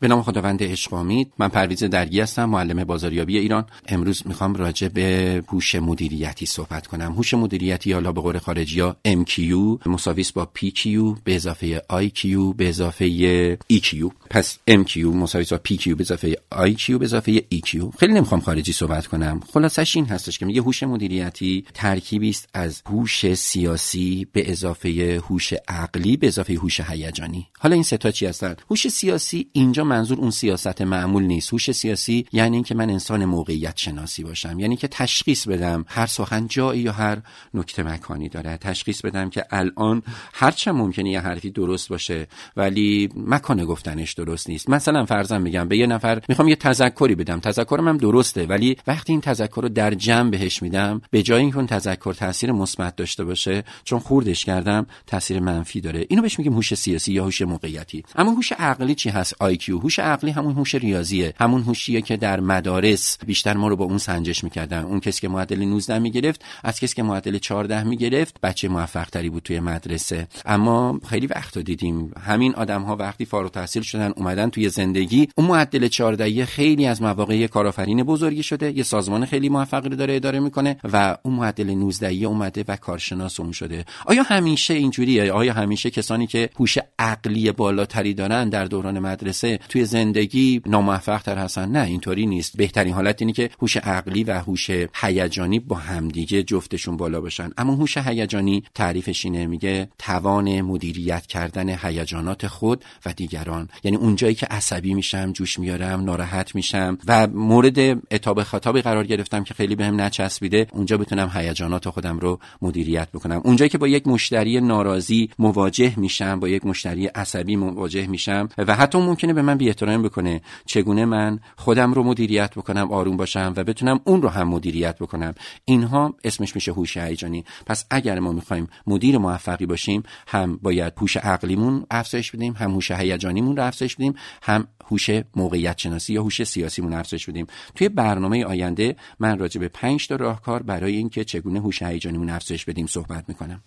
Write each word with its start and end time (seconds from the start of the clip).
به 0.00 0.08
نام 0.08 0.22
خداوند 0.22 0.62
عشق 0.62 0.92
امید. 0.92 1.32
من 1.38 1.48
پرویز 1.48 1.84
درگی 1.84 2.20
هستم 2.20 2.44
معلم 2.44 2.84
بازاریابی 2.84 3.38
ایران. 3.38 3.66
امروز 3.88 4.22
می‌خوام 4.26 4.54
راجع 4.54 4.88
به 4.88 5.42
هوش 5.48 5.74
مدیریتی 5.74 6.46
صحبت 6.46 6.86
کنم. 6.86 7.12
هوش 7.12 7.34
مدیریتی 7.34 7.92
حالا 7.92 8.12
به 8.12 8.20
قول 8.20 8.38
خارجی 8.38 8.80
ها 8.80 8.96
MQ 9.08 9.40
مساویس 9.86 10.32
با 10.32 10.48
PQ 10.58 10.88
به 11.24 11.36
اضافه 11.36 11.78
IQ 11.78 12.26
به 12.56 12.68
اضافه 12.68 13.56
EQ 13.72 14.10
پس 14.30 14.58
MQ 14.70 14.96
مساویس 14.96 15.52
با 15.52 15.60
PQ 15.68 15.88
به 15.88 16.00
اضافه 16.00 16.36
IQ 16.54 16.90
به 16.90 17.04
اضافه 17.04 17.44
EQ 17.54 17.98
خیلی 17.98 18.12
نمی‌خوام 18.12 18.40
خارجی 18.40 18.72
صحبت 18.72 19.06
کنم. 19.06 19.40
خلاصش 19.52 19.96
این 19.96 20.06
هستش 20.06 20.38
که 20.38 20.46
میگه 20.46 20.60
هوش 20.60 20.82
مدیریتی 20.82 21.64
ترکیبی 21.74 22.30
است 22.30 22.48
از 22.54 22.82
هوش 22.86 23.34
سیاسی 23.34 24.26
به 24.32 24.50
اضافه 24.50 25.22
هوش 25.28 25.54
عقلی 25.68 26.16
به 26.16 26.26
اضافه 26.26 26.54
هوش 26.54 26.80
هیجانی. 26.80 27.46
حالا 27.58 27.74
این 27.74 27.82
سه 27.82 27.96
تا 27.96 28.10
چی 28.10 28.26
هستن؟ 28.26 28.56
هوش 28.70 28.88
سیاسی 28.88 29.46
اینجا 29.52 29.83
منظور 29.84 30.18
اون 30.18 30.30
سیاست 30.30 30.82
معمول 30.82 31.22
نیست. 31.22 31.52
هوش 31.52 31.70
سیاسی 31.70 32.26
یعنی 32.32 32.56
اینکه 32.56 32.74
من 32.74 32.90
انسان 32.90 33.24
موقعیت 33.24 33.76
شناسی 33.76 34.24
باشم. 34.24 34.58
یعنی 34.60 34.76
که 34.76 34.88
تشخیص 34.88 35.48
بدم 35.48 35.84
هر 35.88 36.06
سخن 36.06 36.46
جایی 36.46 36.80
یا 36.80 36.92
هر 36.92 37.18
نکته 37.54 37.82
مکانی 37.82 38.28
داره. 38.28 38.56
تشخیص 38.56 39.00
بدم 39.00 39.30
که 39.30 39.44
الان 39.50 40.02
هرچه 40.34 40.72
ممکنه 40.72 41.10
یه 41.10 41.20
حرفی 41.20 41.50
درست 41.50 41.88
باشه 41.88 42.26
ولی 42.56 43.08
مکان 43.16 43.64
گفتنش 43.64 44.12
درست 44.12 44.48
نیست. 44.48 44.70
مثلا 44.70 45.04
فرضاً 45.04 45.38
میگم 45.38 45.68
به 45.68 45.76
یه 45.76 45.86
نفر 45.86 46.22
می‌خوام 46.28 46.48
یه 46.48 46.56
تذکری 46.56 47.14
بدم. 47.14 47.40
تذکرم 47.40 47.88
هم 47.88 47.96
درسته 47.96 48.46
ولی 48.46 48.76
وقتی 48.86 49.12
این 49.12 49.20
تذکر 49.20 49.62
رو 49.62 49.68
در 49.68 49.94
جمع 49.94 50.30
بهش 50.30 50.62
میدم 50.62 51.00
به 51.10 51.22
جای 51.22 51.40
اینکه 51.40 51.56
اون 51.56 51.66
تذکر 51.66 52.12
تاثیر 52.12 52.52
مثبت 52.52 52.96
داشته 52.96 53.24
باشه 53.24 53.64
چون 53.84 53.98
خوردش 53.98 54.44
کردم 54.44 54.86
تاثیر 55.06 55.40
منفی 55.40 55.80
داره. 55.80 56.06
اینو 56.08 56.22
بهش 56.22 56.38
میگیم 56.38 56.52
هوش 56.52 56.74
سیاسی 56.74 57.12
یا 57.12 57.24
هوش 57.24 57.42
موقعیتی. 57.42 58.04
اما 58.16 58.30
هوش 58.30 58.52
عقلی 58.52 58.94
چی 58.94 59.10
هست؟ 59.10 59.34
IQ 59.42 59.70
هوش 59.80 59.98
عقلی 59.98 60.30
همون 60.30 60.54
هوش 60.54 60.74
ریاضیه 60.74 61.34
همون 61.40 61.62
هوشیه 61.62 62.00
که 62.00 62.16
در 62.16 62.40
مدارس 62.40 63.18
بیشتر 63.26 63.54
ما 63.56 63.68
رو 63.68 63.76
با 63.76 63.84
اون 63.84 63.98
سنجش 63.98 64.44
می‌کردن. 64.44 64.84
اون 64.84 65.00
کسی 65.00 65.20
که 65.20 65.28
معدل 65.28 65.64
19 65.64 65.98
می‌گرفت 65.98 66.44
از 66.64 66.80
کسی 66.80 66.94
که 66.94 67.02
معدل 67.02 67.38
14 67.38 67.84
می‌گرفت 67.84 68.40
بچه 68.40 68.68
موفق 68.68 69.10
تری 69.10 69.30
بود 69.30 69.42
توی 69.42 69.60
مدرسه. 69.60 70.28
اما 70.46 71.00
خیلی 71.08 71.26
وقت 71.26 71.58
دیدیم. 71.58 72.10
همین 72.20 72.54
آدم 72.54 72.82
ها 72.82 72.96
وقتی 72.96 73.24
فارغ 73.24 73.44
التحصیل 73.44 73.82
شدن 73.82 74.12
اومدن 74.16 74.50
توی 74.50 74.68
زندگی. 74.68 75.28
اون 75.34 75.46
معدل 75.46 75.88
14 75.88 76.44
خیلی 76.44 76.86
از 76.86 77.02
مواقع 77.02 77.46
کارآفرین 77.46 78.02
بزرگی 78.02 78.42
شده 78.42 78.76
یه 78.76 78.82
سازمان 78.82 79.24
خیلی 79.24 79.48
موفقی 79.48 79.88
رو 79.88 79.96
داره 79.96 80.16
اداره 80.16 80.40
می‌کنه 80.40 80.76
و 80.92 81.16
اون 81.22 81.34
معدل 81.34 81.70
19 81.70 82.26
اومده 82.26 82.64
و 82.68 82.76
کارشناس 82.76 83.40
اون 83.40 83.52
شده. 83.52 83.84
آیا 84.06 84.22
همیشه 84.22 84.74
اینجوریه؟ 84.74 85.32
آیا 85.32 85.52
همیشه 85.52 85.90
کسانی 85.90 86.26
که 86.26 86.50
هوش 86.56 86.78
عقلی 86.98 87.52
بالاتری 87.52 88.14
دارن 88.14 88.48
در 88.48 88.64
دوران 88.64 88.98
مدرسه 88.98 89.58
توی 89.68 89.84
زندگی 89.84 90.62
ناموفق 90.66 91.22
تر 91.22 91.38
هستن. 91.38 91.68
نه 91.68 91.86
اینطوری 91.86 92.26
نیست. 92.26 92.56
بهترین 92.56 92.92
حالت 92.92 93.22
اینه 93.22 93.32
که 93.32 93.50
هوش 93.62 93.76
عقلی 93.76 94.24
و 94.24 94.32
هوش 94.40 94.70
هیجانی 94.94 95.58
با 95.60 95.76
همدیگه 95.76 96.42
جفتشون 96.42 96.96
بالا 96.96 97.20
باشن. 97.20 97.50
اما 97.58 97.74
هوش 97.74 97.96
هیجانی 97.96 98.62
تعریفش 98.74 99.24
اینه 99.24 99.46
میگه 99.46 99.88
توان 99.98 100.60
مدیریت 100.60 101.26
کردن 101.26 101.68
هیجانات 101.68 102.46
خود 102.46 102.84
و 103.06 103.12
دیگران. 103.12 103.68
یعنی 103.84 103.96
اونجایی 103.96 104.34
که 104.34 104.46
عصبی 104.46 104.94
میشم 104.94 105.32
جوش 105.32 105.58
میارم 105.58 106.04
ناراحت 106.04 106.54
میشم 106.54 106.98
و 107.06 107.26
مورد 107.26 107.78
اتاب 108.10 108.42
خطابی 108.42 108.82
قرار 108.82 109.06
گرفتم 109.06 109.44
که 109.44 109.54
خیلی 109.54 109.76
بهم 109.76 110.00
نچسبیده 110.00 110.66
اونجا 110.72 110.98
بتونم 110.98 111.30
هیجانات 111.34 111.88
خودم 111.88 112.18
رو 112.18 112.38
مدیریت 112.62 113.08
بکنم. 113.12 113.40
اونجایی 113.44 113.68
که 113.68 113.78
با 113.78 113.88
یک 113.88 114.06
مشتری 114.06 114.60
ناراضی 114.60 115.30
مواجه 115.38 115.92
میشم 115.96 116.40
با 116.40 116.48
یک 116.48 116.66
مشتری 116.66 117.06
عصبی 117.06 117.56
مواجه 117.56 118.06
میشم 118.06 118.48
و 118.58 118.74
حتی 118.74 118.98
ممکنه 118.98 119.32
به 119.32 119.42
من 119.54 119.58
بی 119.58 119.72
بکنه. 120.08 120.40
چگونه 120.66 121.04
من 121.04 121.40
خودم 121.56 121.92
رو 121.92 122.02
مدیریت 122.02 122.54
بکنم 122.54 122.92
آروم 122.92 123.16
باشم 123.16 123.52
و 123.56 123.64
بتونم 123.64 124.00
اون 124.04 124.22
رو 124.22 124.28
هم 124.28 124.48
مدیریت 124.48 124.98
بکنم؟ 124.98 125.34
اینها 125.64 126.14
اسمش 126.24 126.54
میشه 126.54 126.72
هوش 126.72 126.96
هیجانی. 126.96 127.44
پس 127.66 127.84
اگر 127.90 128.20
ما 128.20 128.32
می‌خوایم 128.32 128.68
مدیر 128.86 129.18
موفقی 129.18 129.66
باشیم 129.66 130.02
هم 130.28 130.56
باید 130.62 130.92
هوش 130.96 131.16
عقلیمون 131.16 131.86
افزایش 131.90 132.32
بدیم 132.32 132.52
هم 132.52 132.70
هوش 132.70 132.90
هیجانیمون 132.90 133.56
رو 133.56 133.66
افزایش 133.66 133.96
بدیم 133.96 134.14
هم 134.42 134.66
هوش 134.90 135.10
موقعیت 135.36 135.78
شناسی 135.78 136.12
یا 136.12 136.22
هوش 136.22 136.44
سیاسیمون 136.44 136.92
افزایش 136.92 137.28
بدیم. 137.28 137.46
توی 137.74 137.88
برنامه 137.88 138.44
آینده 138.44 138.96
من 139.20 139.38
راجع 139.38 139.60
به 139.60 139.68
5 139.68 140.08
تا 140.08 140.16
راهکار 140.16 140.62
برای 140.62 140.96
اینکه 140.96 141.24
چگونه 141.24 141.60
هوش 141.60 141.82
هیجانیمون 141.82 142.30
افزایش 142.30 142.64
بدیم 142.64 142.86
صحبت 142.86 143.24
می‌کنم. 143.28 143.62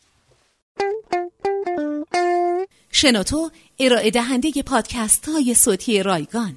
شنوتو 2.99 3.51
ارائه 3.79 4.11
دهنده 4.11 4.63
پادکست 4.63 5.29
های 5.29 5.53
صوتی 5.53 6.03
رایگان. 6.03 6.55